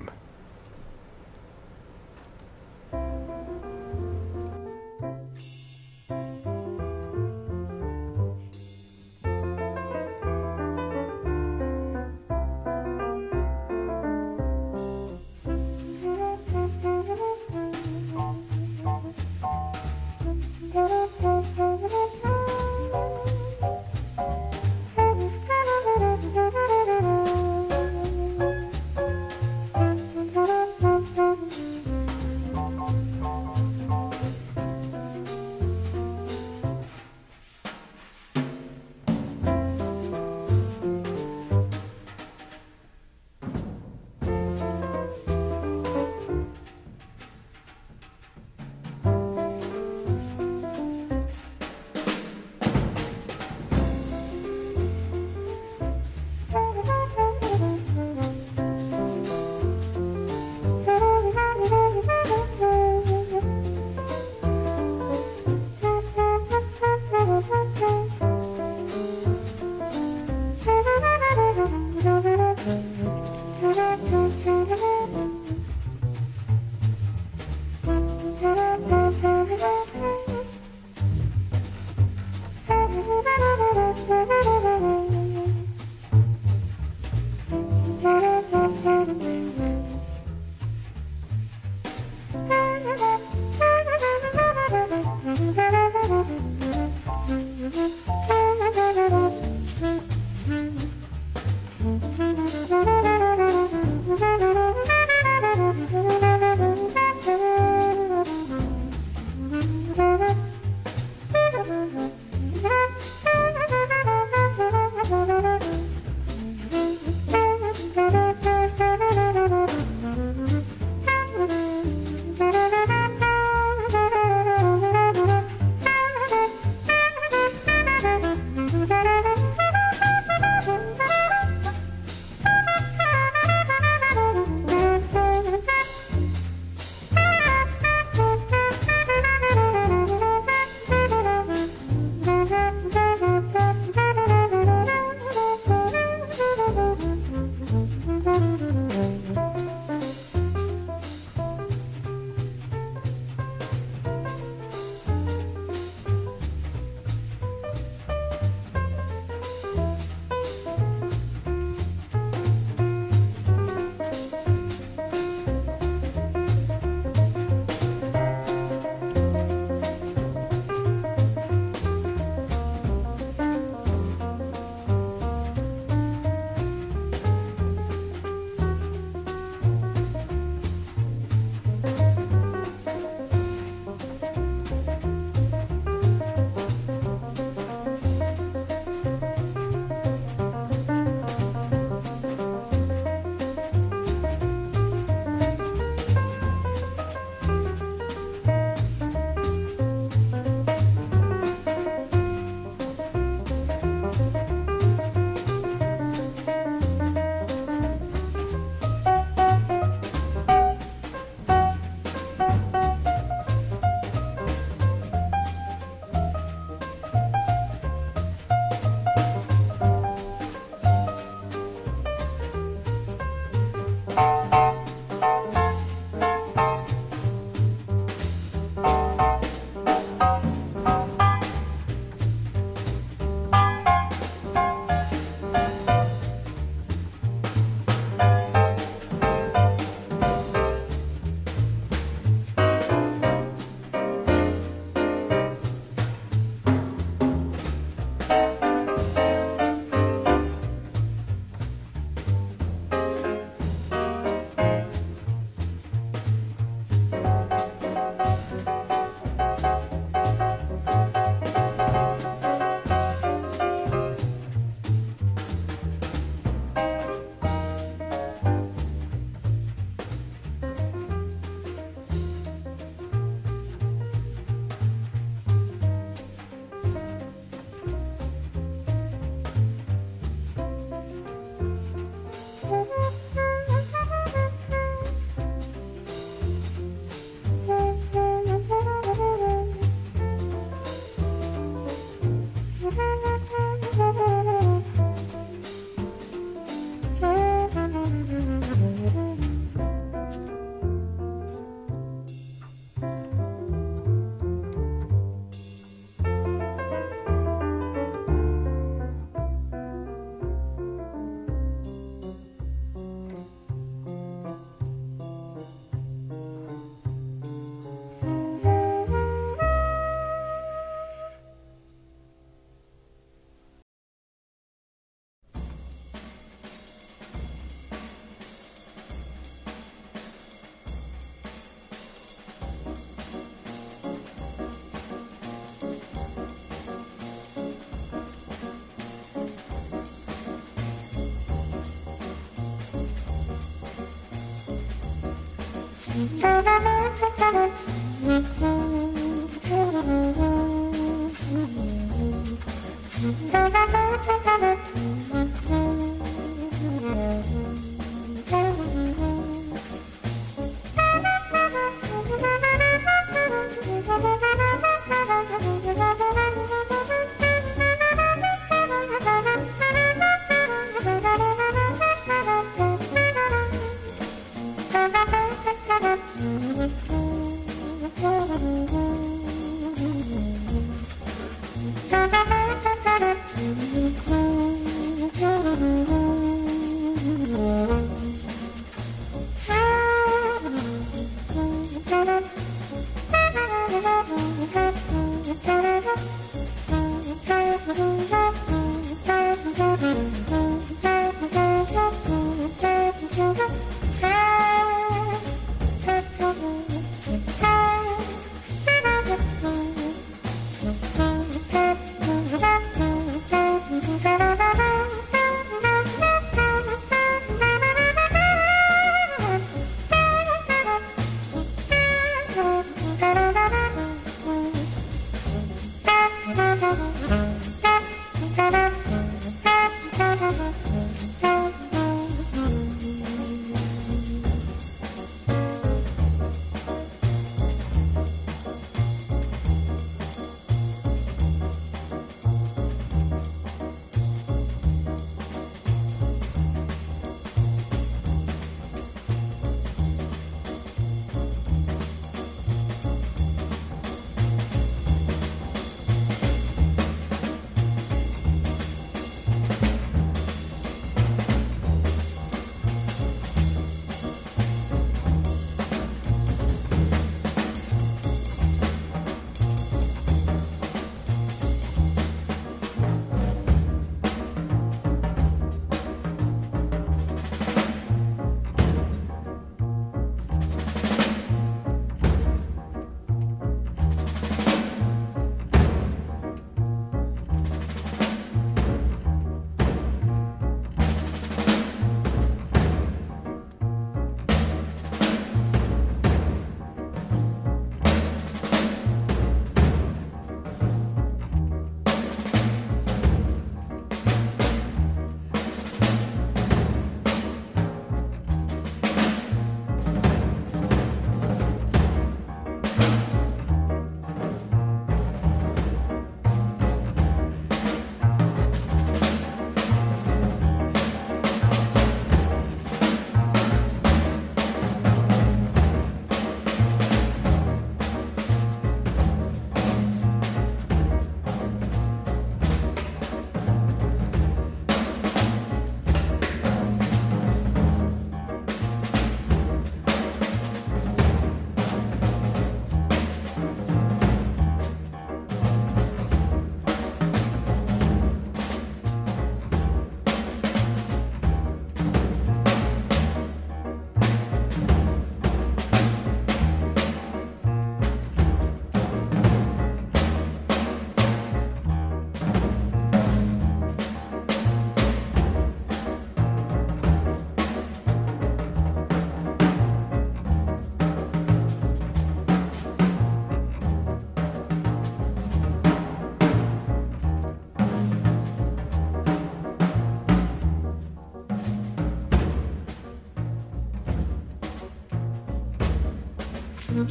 [347.42, 347.81] たの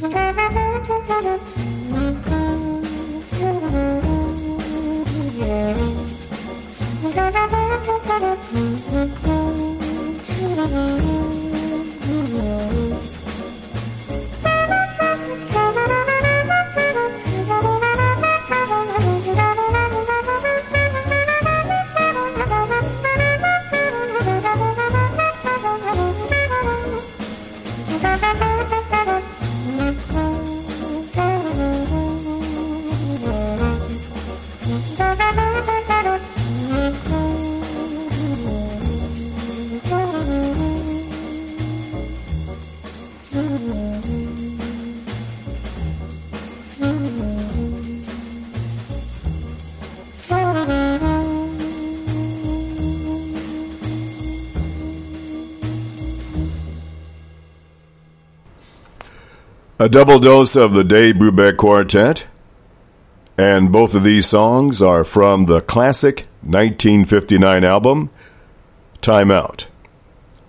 [0.02, 1.51] Thank you.
[59.82, 62.26] A double dose of the Dave Brubeck Quartet.
[63.36, 68.10] And both of these songs are from the classic 1959 album,
[69.00, 69.66] Time Out.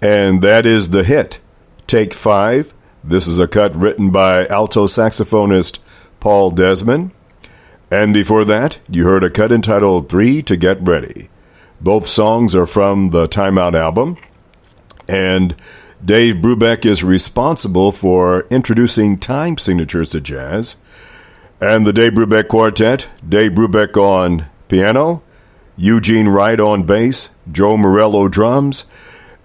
[0.04, 1.40] And that is the hit,
[1.88, 2.76] Take Five.
[3.04, 5.80] This is a cut written by alto saxophonist
[6.20, 7.10] Paul Desmond.
[7.90, 11.30] And before that, you heard a cut entitled Three to Get Ready.
[11.82, 14.16] Both songs are from the Time Out album.
[15.10, 15.56] And
[16.04, 20.76] Dave Brubeck is responsible for introducing time signatures to jazz.
[21.62, 25.22] And the Dave Brubeck Quartet, Dave Brubeck on piano,
[25.78, 28.84] Eugene Wright on bass, Joe Morello drums,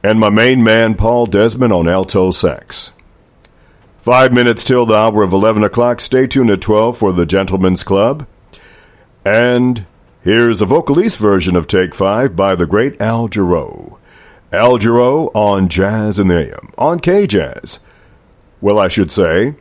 [0.02, 2.90] and my main man Paul Desmond on alto sax.
[3.98, 6.00] Five minutes till the hour of 11 o'clock.
[6.00, 8.26] Stay tuned at 12 for the Gentlemen's Club.
[9.24, 9.86] And
[10.22, 13.98] here's a vocalese version of Take Five by the great Al Jarreau.
[14.52, 17.80] Al Jarreau on Jazz in the AM, on K Jazz.
[18.60, 19.54] Well, I should say,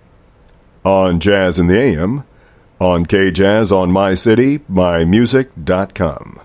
[0.86, 2.24] on Jazz in the AM,
[2.80, 6.40] on K Jazz, on My City, MyMusic.com.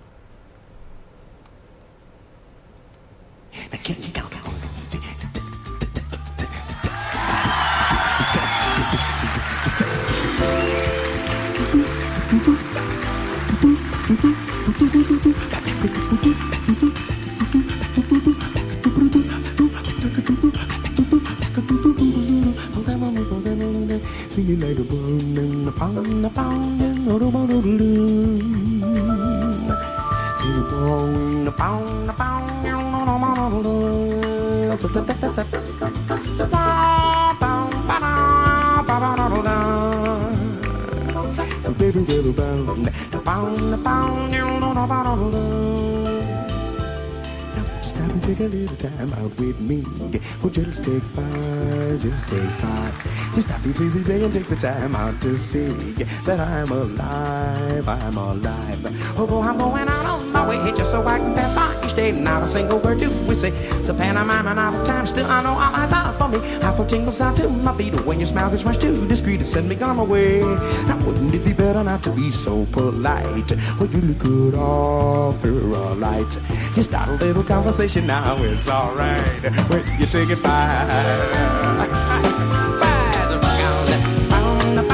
[24.32, 28.40] singing like a bone and a pound, a pound, and a room, a room,
[30.38, 33.92] Sing a bone, a pound, a pound, and a room, a room,
[41.78, 46.51] Baby, little bound, a pound, a pound, and a Stop and
[48.22, 49.82] take a little time out with me.
[50.40, 53.34] Well, just take five, just take five.
[53.34, 55.72] Just stop your busy day and take the time out to see
[56.26, 59.18] that I'm alive, I'm alive.
[59.18, 62.12] Although I'm going out on my way just so I can pass by each day.
[62.12, 63.50] Not a single word do we say.
[63.50, 65.06] It's a pantomime and out of time.
[65.06, 66.38] Still, I know all eyes are for me.
[66.62, 69.44] I feel tingles down to my feet when your smile gets much too discreet to
[69.44, 70.40] send me on my way.
[70.86, 73.50] Now, wouldn't it be better not to be so polite?
[73.78, 76.38] When you look good off your light,
[76.76, 79.26] you start a little conversation now, it's alright
[79.70, 80.84] when you take it by.
[84.74, 84.84] The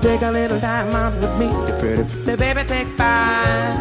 [0.00, 1.48] take a little time out with me,
[1.78, 3.76] pretty, pretty baby, take five.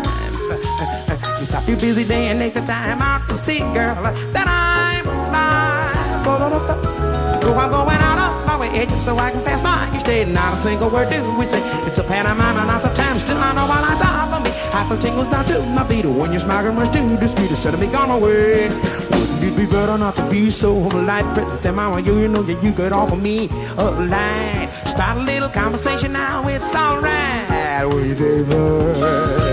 [1.40, 3.96] You stop your busy day and take the time out to see, girl,
[4.36, 6.28] that I'm alive.
[6.28, 8.25] Oh, I'm going out
[8.66, 10.26] my way just so I can pass by each day.
[10.26, 11.62] Not a single word do we say.
[11.88, 13.20] It's a pantomime not the time.
[13.20, 14.56] Still I know my lines are for me.
[14.90, 18.12] Feel tingles down to my feet when your smile rush the instead of me gone
[18.12, 18.70] away.
[18.70, 21.26] Wouldn't it be better not to be so polite?
[21.34, 24.70] Princess and mama, you, you know that you could offer me a light.
[24.86, 27.88] Start a little conversation now, it's alright.
[27.88, 29.45] Will you take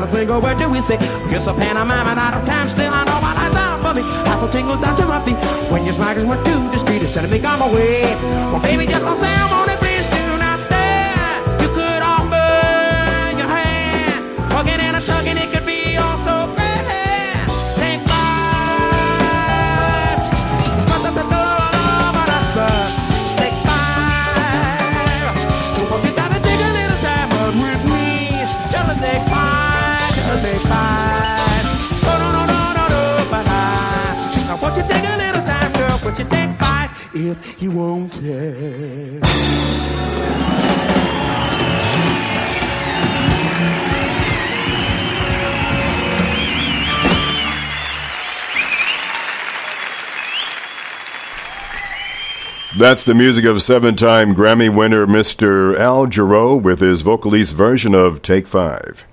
[0.00, 0.96] Not a single word do we say.
[1.28, 2.70] Yes, a pantomime and out of time.
[2.70, 4.00] Still, I know my eyes out for me.
[4.24, 5.36] Half a tingle down to my feet.
[5.70, 8.14] When your smiles went to the street, instead of me on my way.
[8.50, 9.89] Well, baby, just don't say I'm on it.
[37.30, 39.20] If you won't tell.
[52.76, 55.76] That's the music of seven time Grammy winner Mr.
[55.78, 59.04] Al Jarreau with his vocalese version of Take Five.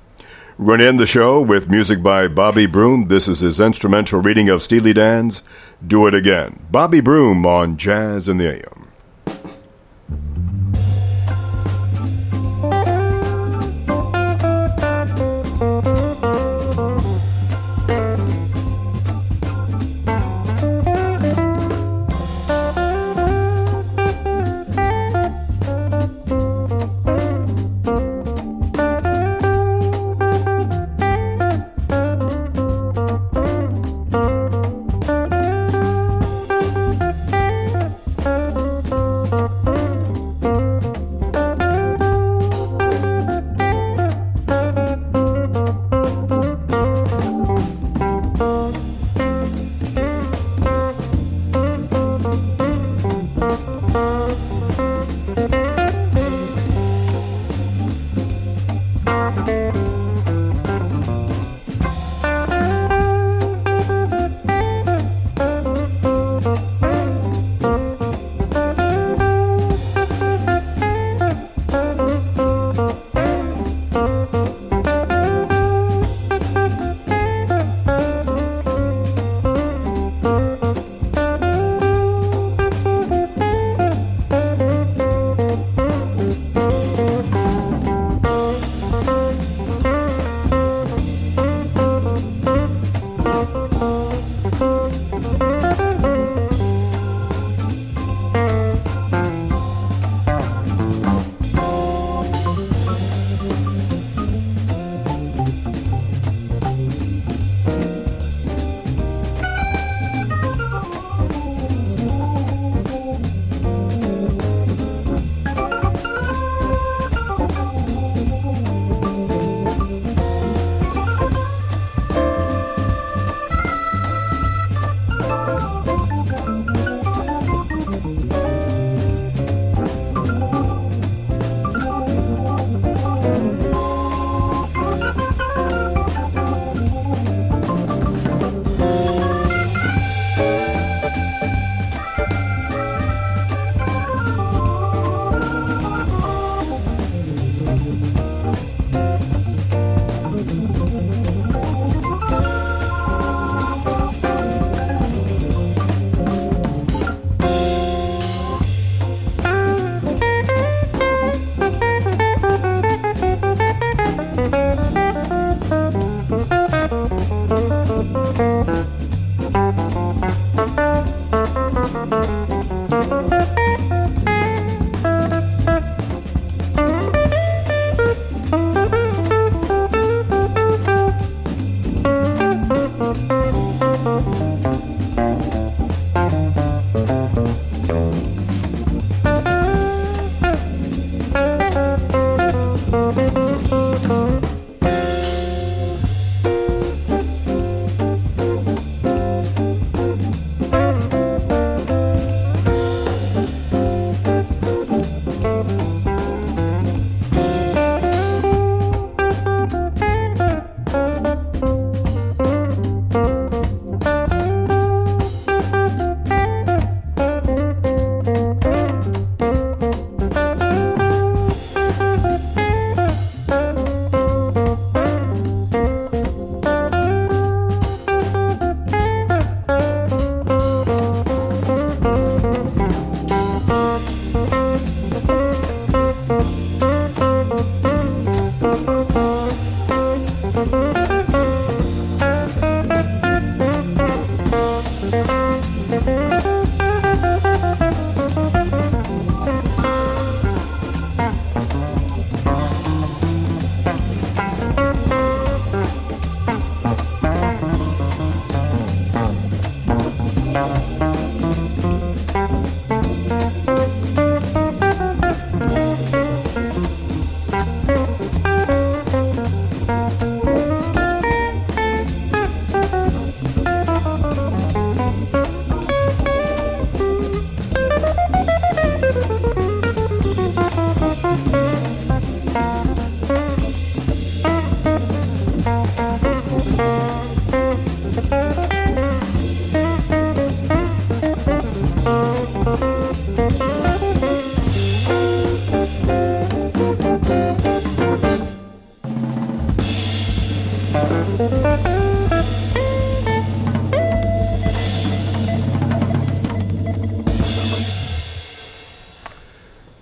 [0.59, 3.09] Run in the show with music by Bobby Broom.
[3.09, 5.43] This is his instrumental reading of Steely Dan's
[5.85, 6.65] Do It Again.
[6.71, 8.77] Bobby Broom on Jazz in the AM.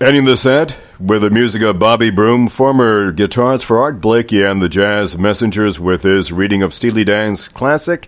[0.05, 4.61] Ending the set with the music of Bobby Broom, former guitarist for Art Blakey and
[4.61, 8.07] the Jazz Messengers, with his reading of Steely Dan's classic,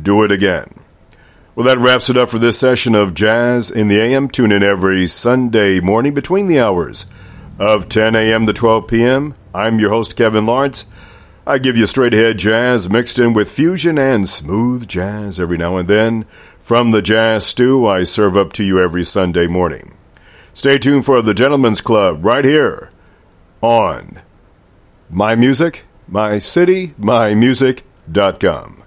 [0.00, 0.80] Do It Again.
[1.54, 4.30] Well, that wraps it up for this session of Jazz in the AM.
[4.30, 7.04] Tune in every Sunday morning between the hours
[7.58, 8.46] of 10 a.m.
[8.46, 9.34] to 12 p.m.
[9.54, 10.86] I'm your host, Kevin Lawrence.
[11.46, 15.76] I give you straight ahead jazz mixed in with fusion and smooth jazz every now
[15.76, 16.24] and then.
[16.62, 19.95] From the Jazz Stew, I serve up to you every Sunday morning.
[20.56, 22.90] Stay tuned for the Gentlemen's Club right here
[23.60, 24.22] on
[25.10, 28.82] My Music, My City, MyMusic.com.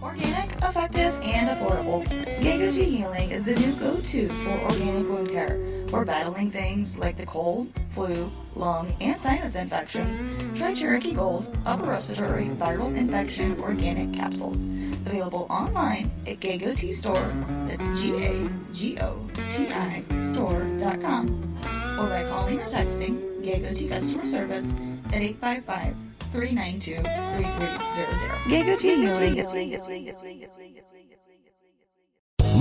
[0.00, 2.06] Organic, effective, and affordable.
[2.38, 5.58] Gagoti Healing is the new go-to for organic wound care.
[5.88, 10.26] For battling things like the cold, flu, lung, and sinus infections,
[10.58, 14.66] try Cherokee Gold Upper Respiratory Viral Infection Organic Capsules.
[15.06, 17.32] Available online at Gagoti Store,
[17.68, 20.02] that's G-A-G-O-T-I
[20.32, 21.56] store.com.
[21.98, 24.76] Or by calling or texting Gagoti Customer Service
[25.12, 25.94] at 855
[26.32, 28.50] 392 3300.
[28.50, 29.36] Gagoti Healing.